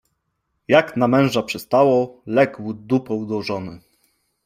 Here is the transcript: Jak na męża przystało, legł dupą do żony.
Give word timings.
Jak 0.67 0.97
na 0.97 1.07
męża 1.07 1.43
przystało, 1.43 2.21
legł 2.25 2.73
dupą 2.73 3.27
do 3.27 3.41
żony. 3.41 3.81